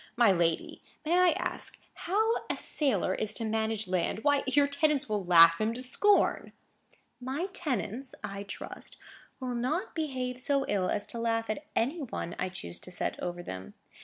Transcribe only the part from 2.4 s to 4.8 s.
a sailor is to manage land? Why, your